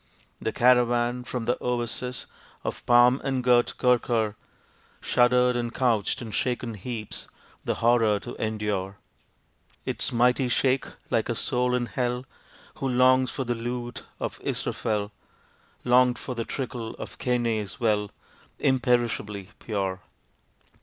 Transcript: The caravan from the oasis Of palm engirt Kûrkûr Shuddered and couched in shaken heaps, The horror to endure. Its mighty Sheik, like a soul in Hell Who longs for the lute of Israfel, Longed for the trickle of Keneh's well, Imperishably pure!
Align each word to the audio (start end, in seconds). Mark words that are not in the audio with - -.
The 0.41 0.51
caravan 0.51 1.23
from 1.25 1.45
the 1.45 1.59
oasis 1.63 2.25
Of 2.63 2.83
palm 2.87 3.21
engirt 3.23 3.75
Kûrkûr 3.77 4.33
Shuddered 4.99 5.55
and 5.55 5.71
couched 5.71 6.23
in 6.23 6.31
shaken 6.31 6.73
heaps, 6.73 7.27
The 7.65 7.75
horror 7.75 8.19
to 8.21 8.33
endure. 8.43 8.97
Its 9.85 10.11
mighty 10.11 10.49
Sheik, 10.49 10.87
like 11.11 11.29
a 11.29 11.35
soul 11.35 11.75
in 11.75 11.85
Hell 11.85 12.25
Who 12.77 12.87
longs 12.87 13.29
for 13.29 13.43
the 13.43 13.53
lute 13.53 14.01
of 14.19 14.41
Israfel, 14.43 15.11
Longed 15.85 16.17
for 16.17 16.33
the 16.33 16.45
trickle 16.45 16.95
of 16.95 17.19
Keneh's 17.19 17.79
well, 17.79 18.09
Imperishably 18.57 19.51
pure! 19.59 20.01